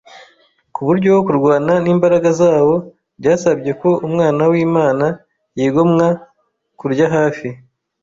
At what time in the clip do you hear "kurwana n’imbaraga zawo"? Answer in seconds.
1.25-2.75